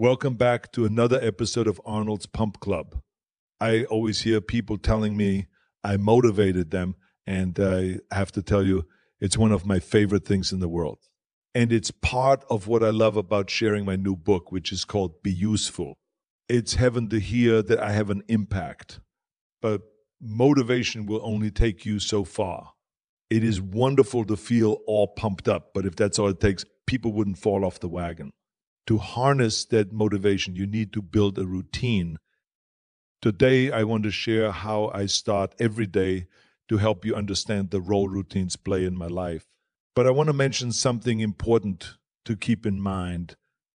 [0.00, 3.02] Welcome back to another episode of Arnold's Pump Club.
[3.60, 5.48] I always hear people telling me
[5.84, 6.94] I motivated them,
[7.26, 8.86] and I have to tell you,
[9.20, 11.00] it's one of my favorite things in the world.
[11.54, 15.22] And it's part of what I love about sharing my new book, which is called
[15.22, 15.98] Be Useful.
[16.48, 19.00] It's heaven to hear that I have an impact,
[19.60, 19.82] but
[20.18, 22.72] motivation will only take you so far.
[23.28, 27.12] It is wonderful to feel all pumped up, but if that's all it takes, people
[27.12, 28.32] wouldn't fall off the wagon
[28.90, 32.18] to harness that motivation, you need to build a routine.
[33.22, 36.26] Today, I want to share how I start every day
[36.68, 39.46] to help you understand the role routines play in my life.
[39.94, 43.36] But I want to mention something important to keep in mind.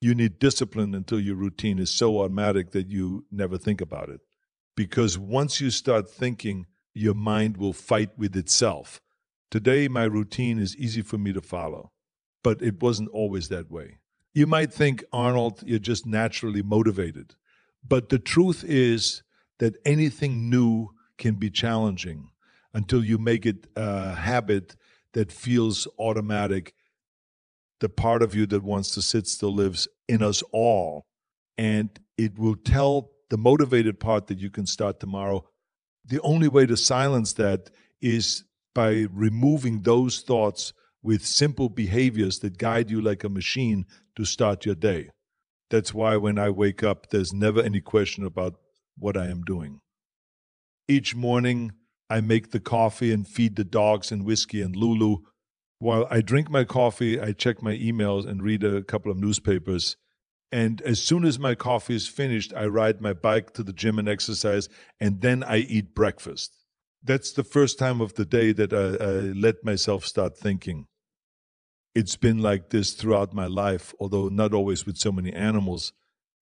[0.00, 4.22] You need discipline until your routine is so automatic that you never think about it.
[4.74, 6.64] Because once you start thinking,
[6.94, 9.02] your mind will fight with itself.
[9.50, 11.92] Today, my routine is easy for me to follow,
[12.42, 13.98] but it wasn't always that way.
[14.34, 17.36] You might think, Arnold, you're just naturally motivated.
[17.86, 19.22] But the truth is
[19.60, 22.30] that anything new can be challenging
[22.72, 24.74] until you make it a habit
[25.12, 26.74] that feels automatic.
[27.78, 31.06] The part of you that wants to sit still lives in us all.
[31.56, 35.44] And it will tell the motivated part that you can start tomorrow.
[36.04, 38.44] The only way to silence that is
[38.74, 40.72] by removing those thoughts
[41.04, 43.84] with simple behaviors that guide you like a machine
[44.16, 45.10] to start your day.
[45.70, 48.54] That's why when I wake up, there's never any question about
[48.96, 49.80] what I am doing.
[50.88, 51.72] Each morning,
[52.08, 55.18] I make the coffee and feed the dogs and whiskey and Lulu.
[55.78, 59.96] While I drink my coffee, I check my emails and read a couple of newspapers.
[60.50, 63.98] And as soon as my coffee is finished, I ride my bike to the gym
[63.98, 64.68] and exercise,
[65.00, 66.56] and then I eat breakfast.
[67.02, 70.86] That's the first time of the day that I, I let myself start thinking
[71.94, 75.92] it's been like this throughout my life, although not always with so many animals.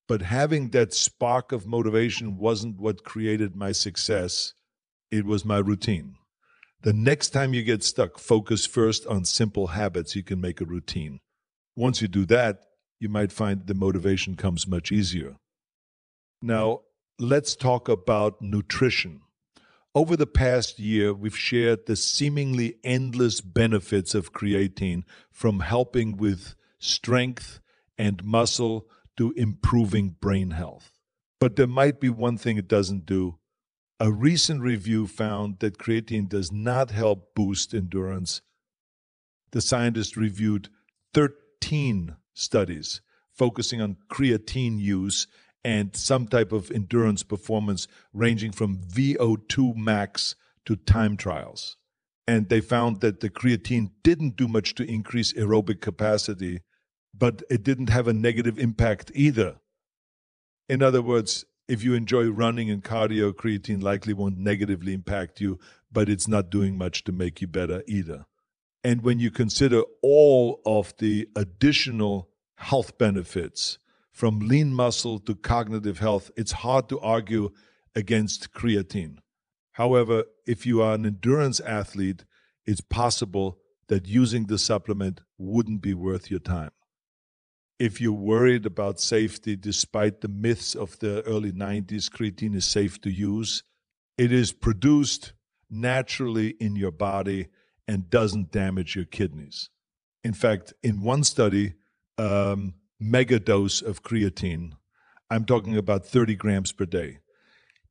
[0.08, 4.54] But having that spark of motivation wasn't what created my success,
[5.10, 6.16] it was my routine.
[6.82, 10.64] The next time you get stuck, focus first on simple habits you can make a
[10.64, 11.20] routine.
[11.76, 12.60] Once you do that,
[12.98, 15.36] you might find the motivation comes much easier.
[16.40, 16.80] Now,
[17.18, 19.20] let's talk about nutrition.
[19.94, 26.54] Over the past year, we've shared the seemingly endless benefits of creatine from helping with
[26.78, 27.60] strength
[27.98, 28.88] and muscle
[29.18, 30.92] to improving brain health.
[31.38, 33.38] But there might be one thing it doesn't do.
[34.00, 38.40] A recent review found that creatine does not help boost endurance.
[39.50, 40.70] The scientists reviewed
[41.12, 45.26] 13 studies focusing on creatine use
[45.64, 50.34] and some type of endurance performance ranging from VO2 max
[50.64, 51.76] to time trials.
[52.26, 56.60] And they found that the creatine didn't do much to increase aerobic capacity,
[57.16, 59.56] but it didn't have a negative impact either.
[60.68, 65.58] In other words, if you enjoy running and cardio, creatine likely won't negatively impact you,
[65.90, 68.26] but it's not doing much to make you better either.
[68.84, 73.78] And when you consider all of the additional health benefits
[74.12, 77.50] from lean muscle to cognitive health, it's hard to argue
[77.94, 79.18] against creatine.
[79.72, 82.24] However, if you are an endurance athlete,
[82.66, 83.58] it's possible
[83.88, 86.70] that using the supplement wouldn't be worth your time.
[87.78, 93.00] If you're worried about safety, despite the myths of the early 90s, creatine is safe
[93.00, 93.64] to use.
[94.16, 95.32] It is produced
[95.68, 97.48] naturally in your body
[97.88, 99.70] and doesn't damage your kidneys.
[100.22, 101.74] In fact, in one study,
[102.18, 104.72] um, mega dose of creatine,
[105.28, 107.18] I'm talking about 30 grams per day,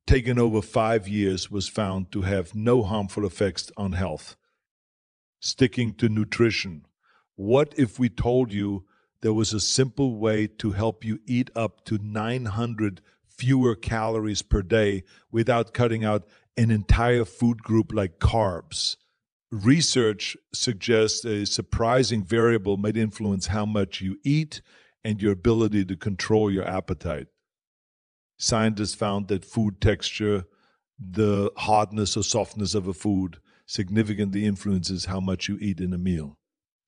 [0.08, 4.36] taken over five years, was found to have no harmful effects on health.
[5.42, 6.86] Sticking to nutrition,
[7.36, 8.86] what if we told you
[9.22, 14.62] there was a simple way to help you eat up to 900 fewer calories per
[14.62, 18.96] day without cutting out an entire food group like carbs?
[19.52, 24.62] Research suggests a surprising variable might influence how much you eat
[25.04, 27.28] and your ability to control your appetite.
[28.38, 30.46] Scientists found that food texture,
[31.00, 35.98] the hardness or softness of a food, significantly influences how much you eat in a
[35.98, 36.38] meal.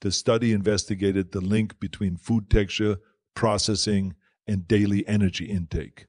[0.01, 2.97] The study investigated the link between food texture,
[3.35, 4.15] processing,
[4.45, 6.07] and daily energy intake.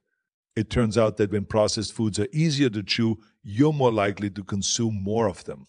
[0.55, 4.43] It turns out that when processed foods are easier to chew, you're more likely to
[4.43, 5.67] consume more of them.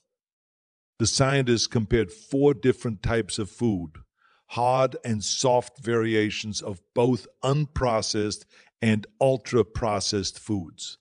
[0.98, 3.98] The scientists compared four different types of food
[4.46, 8.44] hard and soft variations of both unprocessed
[8.80, 10.98] and ultra processed foods.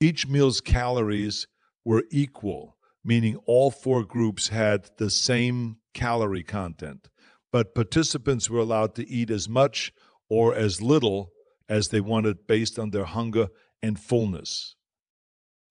[0.00, 1.46] Each meal's calories
[1.84, 7.08] were equal, meaning all four groups had the same calorie content,
[7.52, 9.92] but participants were allowed to eat as much
[10.28, 11.30] or as little
[11.68, 13.48] as they wanted based on their hunger
[13.82, 14.74] and fullness.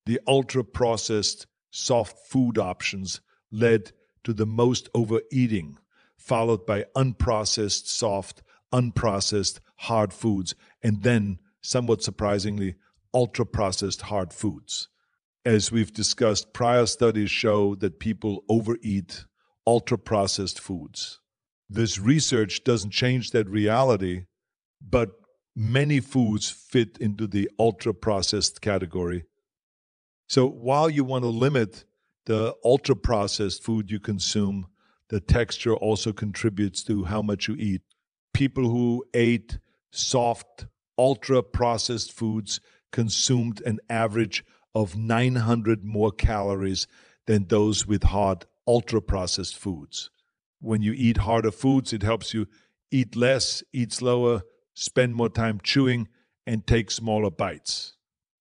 [0.06, 3.92] The ultra processed soft food options led
[4.24, 5.77] to the most overeating,
[6.17, 8.41] followed by unprocessed soft,
[8.73, 12.75] unprocessed hard foods, and then, somewhat surprisingly,
[13.13, 14.89] ultra processed hard foods.
[15.45, 19.25] As we've discussed, prior studies show that people overeat
[19.67, 21.19] ultra processed foods.
[21.69, 24.25] This research doesn't change that reality,
[24.81, 25.12] but
[25.56, 29.23] many foods fit into the ultra processed category.
[30.27, 31.85] So while you want to limit
[32.25, 34.67] the ultra processed food you consume,
[35.10, 37.81] the texture also contributes to how much you eat.
[38.34, 39.60] People who ate
[39.92, 40.66] soft,
[40.98, 42.60] ultra processed foods
[42.92, 44.44] consumed an average
[44.74, 46.88] of 900 more calories
[47.28, 50.10] than those with hard, ultra processed foods.
[50.60, 52.48] When you eat harder foods, it helps you
[52.92, 54.42] eat less, eat slower,
[54.74, 56.08] spend more time chewing,
[56.48, 57.96] and take smaller bites.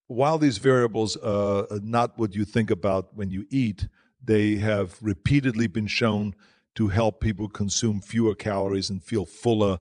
[0.07, 3.89] While these variables are not what you think about when you eat,
[4.23, 6.35] they have repeatedly been shown
[6.75, 9.79] to help people consume fewer calories and feel fuller.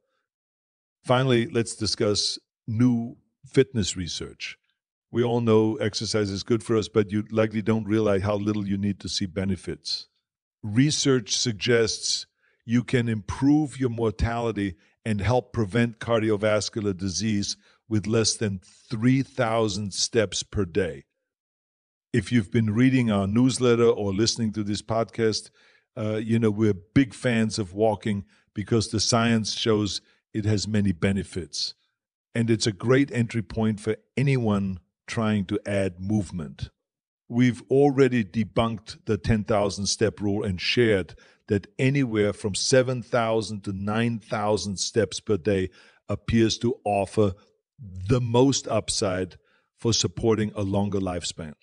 [1.04, 4.58] Finally, let's discuss new fitness research.
[5.12, 8.68] We all know exercise is good for us, but you likely don't realize how little
[8.68, 10.08] you need to see benefits.
[10.64, 12.26] Research suggests
[12.66, 14.76] you can improve your mortality
[15.06, 17.58] and help prevent cardiovascular disease
[17.90, 21.04] with less than 3,000 steps per day.
[22.14, 25.50] If you've been reading our newsletter or listening to this podcast,
[25.98, 30.02] uh, you know, we're big fans of walking because the science shows
[30.34, 31.74] it has many benefits.
[32.36, 36.70] And it's a great entry point for anyone trying to add movement.
[37.30, 41.16] We've already debunked the 10,000 step rule and shared
[41.48, 45.70] that anywhere from 7,000 to 9,000 steps per day
[46.10, 47.34] appears to offer
[48.08, 49.38] the most upside
[49.78, 51.54] for supporting a longer lifespan.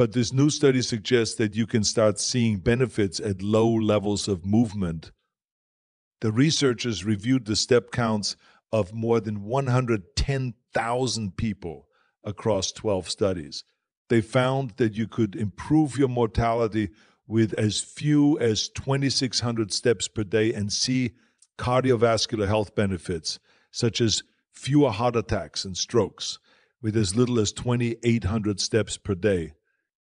[0.00, 4.46] But this new study suggests that you can start seeing benefits at low levels of
[4.46, 5.12] movement.
[6.22, 8.34] The researchers reviewed the step counts
[8.72, 11.86] of more than 110,000 people
[12.24, 13.62] across 12 studies.
[14.08, 16.88] They found that you could improve your mortality
[17.26, 21.10] with as few as 2,600 steps per day and see
[21.58, 23.38] cardiovascular health benefits,
[23.70, 26.38] such as fewer heart attacks and strokes,
[26.80, 29.52] with as little as 2,800 steps per day.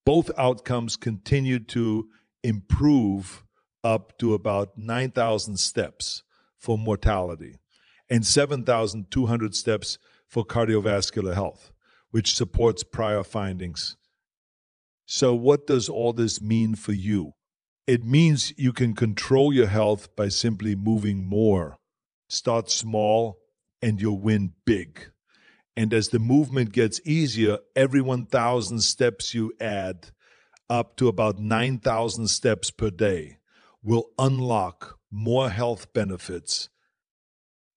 [0.08, 2.08] Both outcomes continued to
[2.44, 3.44] improve
[3.84, 6.24] up to about 9,000 steps
[6.58, 7.56] for mortality
[8.10, 11.72] and 7,200 steps for cardiovascular health,
[12.12, 13.98] which supports prior findings
[15.10, 17.32] so, what does all this mean for you?
[17.88, 21.78] It means you can control your health by simply moving more.
[22.28, 23.40] Start small
[23.82, 25.12] and you'll win big.
[25.78, 30.10] And as the movement gets easier, every 1,000 steps you add,
[30.72, 33.38] up to about 9,000 steps per day,
[33.84, 36.70] will unlock more health benefits.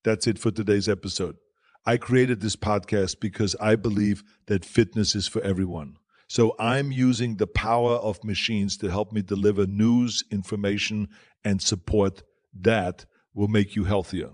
[0.03, 1.37] That's it for today's episode.
[1.85, 5.97] I created this podcast because I believe that fitness is for everyone.
[6.27, 11.09] So I'm using the power of machines to help me deliver news, information,
[11.45, 12.23] and support
[12.63, 13.05] that
[13.35, 14.31] will make you healthier.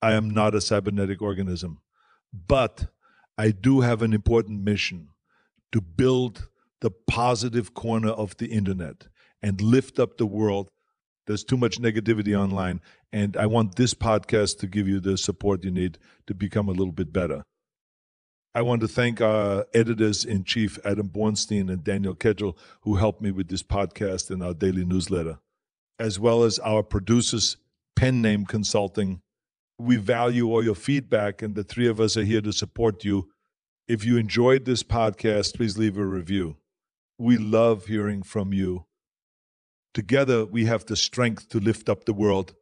[0.00, 1.80] I am not a cybernetic organism,
[2.32, 2.86] but
[3.36, 5.08] I do have an important mission
[5.72, 6.48] to build
[6.80, 9.08] the positive corner of the internet
[9.42, 10.68] and lift up the world.
[11.26, 12.80] There's too much negativity online,
[13.12, 16.72] and I want this podcast to give you the support you need to become a
[16.72, 17.42] little bit better.
[18.54, 23.20] I want to thank our editors in chief, Adam Bornstein and Daniel Ketchell, who helped
[23.20, 25.38] me with this podcast and our daily newsletter,
[25.98, 27.56] as well as our producers,
[27.96, 29.22] Pen Name Consulting.
[29.78, 33.28] We value all your feedback, and the three of us are here to support you.
[33.88, 36.56] If you enjoyed this podcast, please leave a review.
[37.18, 38.86] We love hearing from you.
[39.92, 42.54] Together, we have the strength to lift up the world.